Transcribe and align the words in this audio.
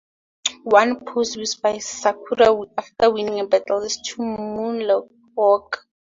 One 0.63 1.05
pose 1.05 1.35
used 1.35 1.61
by 1.61 1.77
Sakura 1.77 2.49
after 2.75 3.11
winning 3.11 3.39
a 3.39 3.45
battle 3.45 3.83
is 3.83 3.97
to 3.97 4.15
moonwalk. 4.21 5.83